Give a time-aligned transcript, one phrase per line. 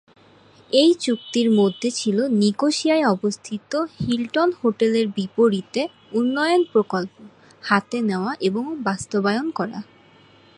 [0.71, 3.71] এই চুক্তির মধ্যে ছিল নিকোসিয়ায় অবস্থিত
[3.99, 5.81] হিল্টন হোটেলের বিপরীতে
[6.11, 7.15] উন্নয়ন প্রকল্প
[7.63, 9.79] হাতে নেয়া এবং বাস্তবায়ন করা।